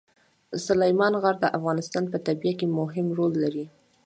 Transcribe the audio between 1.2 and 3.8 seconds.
غر د افغانستان په طبیعت کې مهم رول لري.